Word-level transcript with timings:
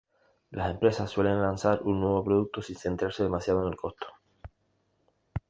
Las 0.49 0.71
empresas 0.71 1.11
suelen 1.11 1.43
lanzar 1.43 1.83
un 1.83 1.99
nuevo 2.01 2.23
producto 2.23 2.59
sin 2.63 2.75
centrarse 2.75 3.21
demasiado 3.21 3.61
en 3.61 3.67
el 3.67 3.77
costo. 3.77 4.07